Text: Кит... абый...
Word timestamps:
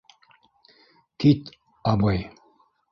Кит... 1.19 1.41
абый... 1.91 2.19